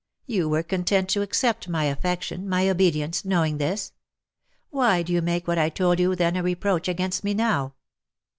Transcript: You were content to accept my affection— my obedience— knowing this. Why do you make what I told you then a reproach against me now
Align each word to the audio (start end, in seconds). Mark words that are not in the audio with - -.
You 0.25 0.49
were 0.49 0.63
content 0.63 1.09
to 1.09 1.21
accept 1.21 1.69
my 1.69 1.83
affection— 1.83 2.49
my 2.49 2.67
obedience— 2.67 3.23
knowing 3.23 3.59
this. 3.59 3.91
Why 4.71 5.03
do 5.03 5.13
you 5.13 5.21
make 5.21 5.47
what 5.47 5.59
I 5.59 5.69
told 5.69 5.99
you 5.99 6.15
then 6.15 6.35
a 6.35 6.41
reproach 6.41 6.87
against 6.87 7.23
me 7.23 7.35
now 7.35 7.75